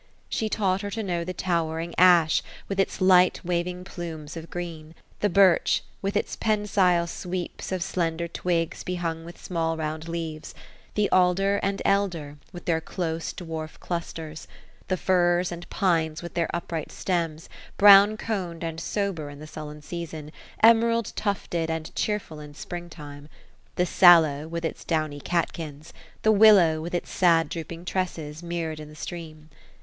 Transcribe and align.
She 0.29 0.49
taught 0.49 0.81
her 0.81 0.89
to 0.89 1.03
know 1.03 1.23
the 1.23 1.31
towering 1.31 1.93
ash, 1.95 2.41
with 2.67 2.79
its 2.79 3.01
light 3.01 3.39
waving 3.45 3.83
plumes 3.83 4.35
of 4.35 4.49
green; 4.49 4.95
the 5.19 5.29
birch, 5.29 5.83
with 6.01 6.17
its 6.17 6.35
pensile 6.35 7.05
sweeps 7.05 7.71
of 7.71 7.83
slender 7.83 8.27
twigs 8.27 8.83
behung 8.83 9.23
with 9.25 9.37
small 9.39 9.77
round 9.77 10.07
leaves;— 10.07 10.55
the 10.95 11.07
alder 11.11 11.57
and 11.61 11.83
elder, 11.85 12.37
with 12.51 12.65
their 12.65 12.81
close 12.81 13.31
dwarf 13.31 13.79
clusters;— 13.79 14.47
the 14.87 14.97
firs 14.97 15.51
and 15.51 15.69
pines 15.69 16.23
with 16.23 16.33
their 16.33 16.49
upright 16.51 16.91
stems, 16.91 17.47
brown 17.77 18.17
coned 18.17 18.63
and 18.63 18.79
sober 18.79 19.29
in 19.29 19.37
the 19.37 19.45
sullen 19.45 19.83
season, 19.83 20.31
emerald 20.63 21.13
tufted 21.15 21.69
and 21.69 21.93
cheerful 21.93 22.39
in 22.39 22.55
spring 22.55 22.89
time;— 22.89 23.29
the 23.75 23.85
sallow, 23.85 24.47
with 24.47 24.65
its 24.65 24.83
downy 24.83 25.19
catkins;— 25.19 25.93
the 26.23 26.31
willow, 26.31 26.81
with 26.81 26.95
its 26.95 27.11
sad 27.11 27.49
drooping 27.49 27.85
tresses, 27.85 28.41
mirrored 28.41 28.79
in 28.79 28.89
the 28.89 28.95
stream. 28.95 29.47